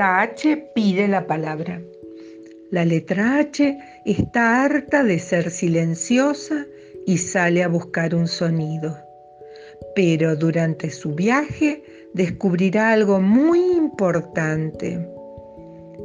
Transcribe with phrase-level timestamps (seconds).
[0.00, 1.78] La H pide la palabra.
[2.70, 3.76] La letra H
[4.06, 6.64] está harta de ser silenciosa
[7.06, 8.96] y sale a buscar un sonido.
[9.94, 11.82] Pero durante su viaje
[12.14, 15.06] descubrirá algo muy importante.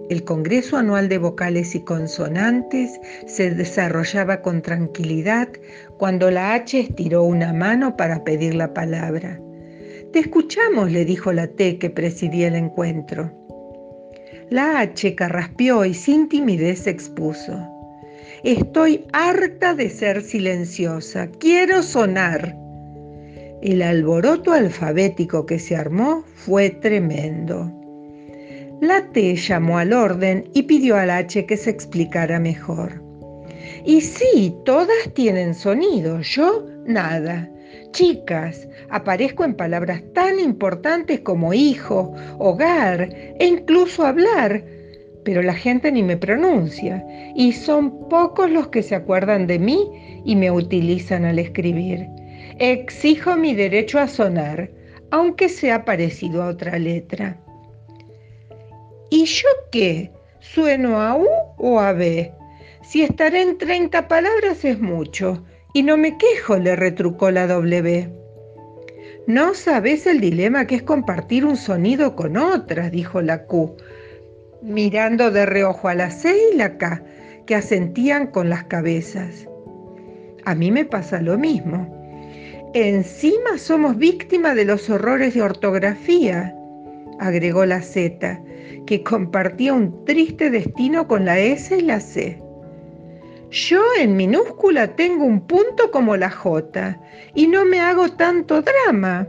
[0.09, 5.47] El Congreso Anual de Vocales y Consonantes se desarrollaba con tranquilidad
[5.97, 9.39] cuando la H estiró una mano para pedir la palabra.
[10.11, 13.45] Te escuchamos, le dijo la T que presidía el encuentro.
[14.49, 17.67] La H carraspeó y sin timidez expuso.
[18.43, 22.55] Estoy harta de ser silenciosa, quiero sonar.
[23.63, 27.71] El alboroto alfabético que se armó fue tremendo.
[28.81, 33.01] La T llamó al orden y pidió al H que se explicara mejor.
[33.83, 37.49] Y sí, todas tienen sonido, yo nada.
[37.91, 43.09] Chicas, aparezco en palabras tan importantes como hijo, hogar
[43.39, 44.63] e incluso hablar,
[45.23, 50.21] pero la gente ni me pronuncia y son pocos los que se acuerdan de mí
[50.23, 52.07] y me utilizan al escribir.
[52.59, 54.69] Exijo mi derecho a sonar,
[55.11, 57.37] aunque sea parecido a otra letra.
[59.09, 60.11] ¿Y yo qué?
[60.39, 62.31] ¿Sueno a U o a B?
[62.83, 65.43] Si estaré en 30 palabras es mucho
[65.75, 68.09] y no me quejo, le retrucó la W.
[69.27, 73.75] No sabes el dilema que es compartir un sonido con otras, dijo la Q,
[74.61, 77.03] mirando de reojo a la C y la K,
[77.45, 79.49] que asentían con las cabezas.
[80.45, 81.93] A mí me pasa lo mismo.
[82.73, 86.55] Encima somos víctimas de los horrores de ortografía,
[87.19, 88.41] agregó la Z,
[88.87, 92.44] que compartía un triste destino con la S y la C.
[93.51, 96.99] Yo en minúscula tengo un punto como la J
[97.35, 99.27] y no me hago tanto drama,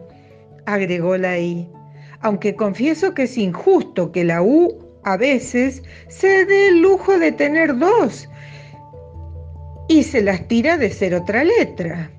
[0.64, 1.68] agregó la I,
[2.20, 7.32] aunque confieso que es injusto que la U a veces se dé el lujo de
[7.32, 8.28] tener dos
[9.88, 12.10] y se las tira de ser otra letra.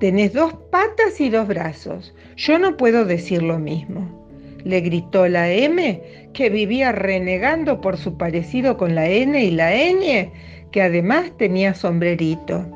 [0.00, 2.14] Tenés dos patas y dos brazos.
[2.36, 4.27] Yo no puedo decir lo mismo
[4.64, 6.02] le gritó la M,
[6.32, 10.30] que vivía renegando por su parecido con la N y la Ñ,
[10.70, 12.66] que además tenía sombrerito.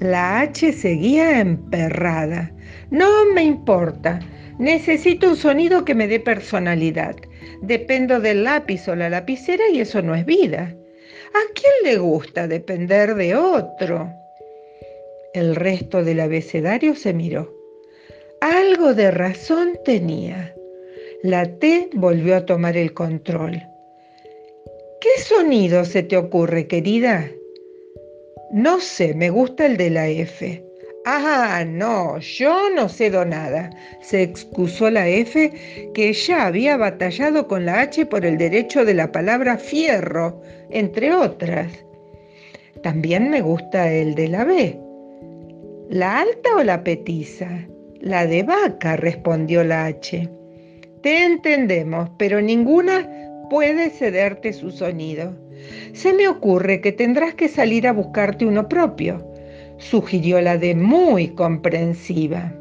[0.00, 2.52] La H seguía emperrada.
[2.90, 4.20] No me importa.
[4.58, 7.16] Necesito un sonido que me dé personalidad.
[7.62, 10.74] Dependo del lápiz o la lapicera y eso no es vida.
[11.34, 14.12] ¿A quién le gusta depender de otro?
[15.32, 17.52] El resto del abecedario se miró.
[18.40, 20.53] Algo de razón tenía.
[21.24, 23.62] La T volvió a tomar el control.
[25.00, 27.30] ¿Qué sonido se te ocurre, querida?
[28.52, 30.62] No sé, me gusta el de la F.
[31.06, 33.70] Ah, no, yo no cedo nada,
[34.02, 35.50] se excusó la F,
[35.94, 41.14] que ya había batallado con la H por el derecho de la palabra fierro, entre
[41.14, 41.72] otras.
[42.82, 44.78] También me gusta el de la B.
[45.88, 47.66] ¿La alta o la petiza?
[47.98, 50.28] La de vaca, respondió la H.
[51.04, 53.06] Te entendemos, pero ninguna
[53.50, 55.36] puede cederte su sonido.
[55.92, 59.22] Se me ocurre que tendrás que salir a buscarte uno propio,
[59.76, 62.54] sugirió la de muy comprensiva.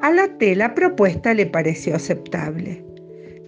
[0.00, 2.84] A la T la propuesta le pareció aceptable.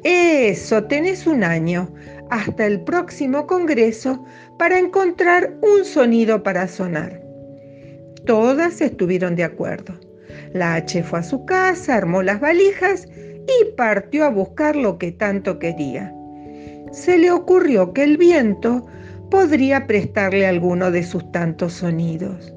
[0.05, 1.93] Eso, tenés un año,
[2.31, 4.25] hasta el próximo Congreso,
[4.57, 7.21] para encontrar un sonido para sonar.
[8.25, 9.95] Todas estuvieron de acuerdo.
[10.53, 13.09] La H fue a su casa, armó las valijas
[13.47, 16.13] y partió a buscar lo que tanto quería.
[16.93, 18.87] Se le ocurrió que el viento
[19.31, 22.53] podría prestarle alguno de sus tantos sonidos.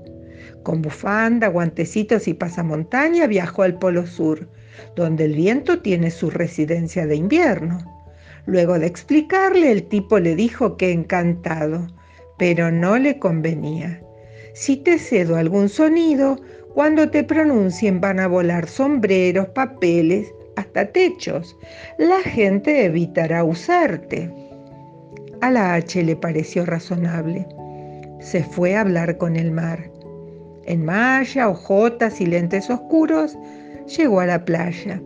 [0.64, 4.50] Con bufanda, guantecitos y pasamontaña viajó al Polo Sur,
[4.96, 7.80] donde el viento tiene su residencia de invierno.
[8.46, 11.88] Luego de explicarle, el tipo le dijo que encantado,
[12.38, 14.02] pero no le convenía.
[14.54, 16.38] Si te cedo algún sonido,
[16.74, 21.58] cuando te pronuncien van a volar sombreros, papeles, hasta techos.
[21.98, 24.32] La gente evitará usarte.
[25.42, 27.48] A la H le pareció razonable.
[28.20, 29.90] Se fue a hablar con el mar.
[30.66, 33.38] En malla, ojotas y lentes oscuros,
[33.98, 35.02] llegó a la playa.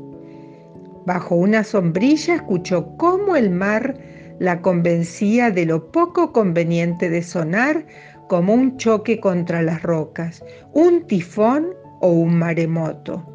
[1.06, 3.96] Bajo una sombrilla escuchó cómo el mar
[4.40, 7.86] la convencía de lo poco conveniente de sonar
[8.28, 11.68] como un choque contra las rocas, un tifón
[12.02, 13.33] o un maremoto.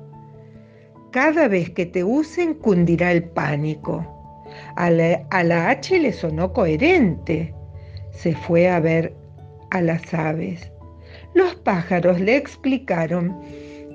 [1.11, 4.07] Cada vez que te usen cundirá el pánico.
[4.77, 7.55] A la, H le sonó coherente.
[8.11, 9.15] Se fue a ver
[9.71, 10.71] a las aves.
[11.35, 13.41] Los pájaros le explicaron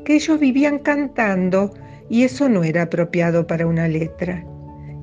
[0.05, 1.73] que ellos vivían cantando
[2.09, 4.43] y eso no era apropiado para una letra.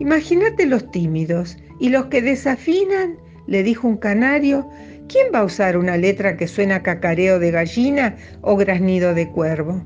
[0.01, 4.69] Imagínate los tímidos y los que desafinan, le dijo un canario,
[5.09, 9.85] ¿quién va a usar una letra que suena cacareo de gallina o graznido de cuervo?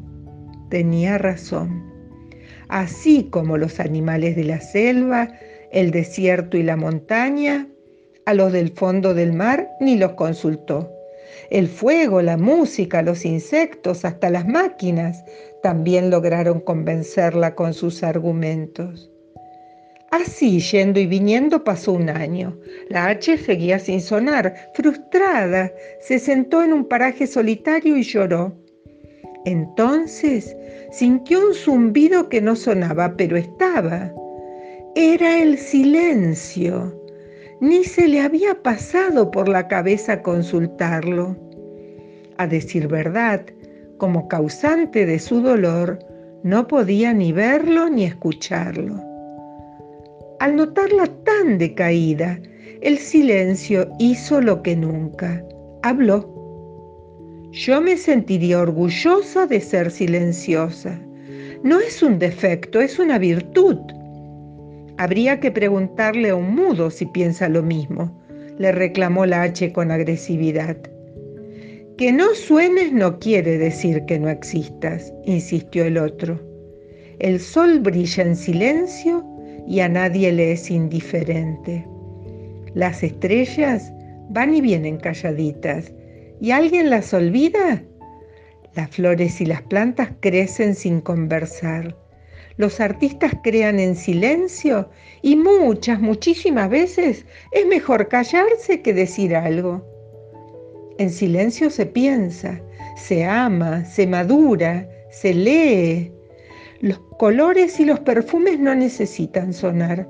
[0.71, 1.94] Tenía razón.
[2.69, 5.29] Así como los animales de la selva,
[5.71, 7.69] el desierto y la montaña,
[8.27, 10.91] a los del fondo del mar ni los consultó.
[11.51, 15.25] El fuego, la música, los insectos, hasta las máquinas
[15.63, 19.11] también lograron convencerla con sus argumentos.
[20.11, 22.57] Así, yendo y viniendo, pasó un año.
[22.89, 24.55] La H seguía sin sonar.
[24.75, 28.57] Frustrada, se sentó en un paraje solitario y lloró.
[29.45, 30.57] Entonces
[30.97, 34.13] sintió un zumbido que no sonaba, pero estaba.
[34.95, 36.95] Era el silencio.
[37.61, 41.37] Ni se le había pasado por la cabeza consultarlo.
[42.39, 43.45] A decir verdad,
[43.99, 45.99] como causante de su dolor,
[46.45, 49.03] no podía ni verlo ni escucharlo.
[50.39, 52.39] Al notarla tan decaída,
[52.83, 55.45] el silencio hizo lo que nunca,
[55.83, 56.34] habló.
[57.55, 61.01] Yo me sentiría orgullosa de ser silenciosa.
[61.63, 63.79] No es un defecto, es una virtud.
[64.97, 68.21] Habría que preguntarle a un mudo si piensa lo mismo,
[68.59, 70.77] le reclamó la H con agresividad.
[71.97, 76.41] Que no suenes no quiere decir que no existas, insistió el otro.
[77.21, 79.25] El sol brilla en silencio
[79.69, 81.87] y a nadie le es indiferente.
[82.75, 83.93] Las estrellas
[84.29, 85.93] van y vienen calladitas
[86.41, 87.83] y alguien las olvida.
[88.75, 91.97] Las flores y las plantas crecen sin conversar.
[92.57, 94.89] Los artistas crean en silencio
[95.23, 99.85] y muchas, muchísimas veces es mejor callarse que decir algo.
[100.99, 102.61] En silencio se piensa,
[102.97, 106.13] se ama, se madura, se lee,
[106.81, 110.07] los colores y los perfumes no necesitan sonar.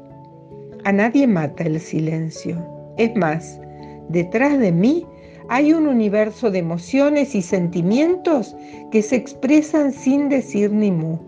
[0.84, 2.62] A nadie mata el silencio.
[2.98, 3.60] Es más,
[4.08, 5.06] detrás de mí
[5.48, 8.56] hay un universo de emociones y sentimientos
[8.90, 11.18] que se expresan sin decir ni mu.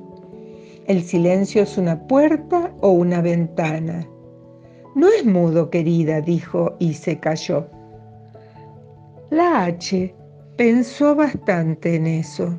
[0.87, 4.07] El silencio es una puerta o una ventana.
[4.95, 7.67] No es mudo, querida, dijo y se calló.
[9.31, 10.15] La H
[10.57, 12.57] pensó bastante en eso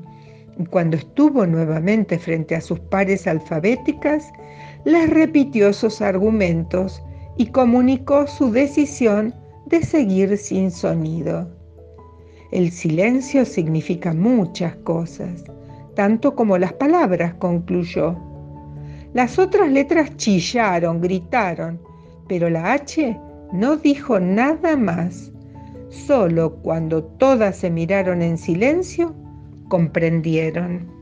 [0.65, 4.31] cuando estuvo nuevamente frente a sus pares alfabéticas,
[4.85, 7.03] les repitió sus argumentos
[7.37, 9.35] y comunicó su decisión
[9.69, 11.49] de seguir sin sonido.
[12.51, 15.43] El silencio significa muchas cosas,
[15.95, 18.15] tanto como las palabras, concluyó.
[19.13, 21.81] Las otras letras chillaron, gritaron,
[22.27, 23.19] pero la H
[23.51, 25.31] no dijo nada más.
[25.89, 29.15] Solo cuando todas se miraron en silencio,
[29.67, 30.96] comprendieron.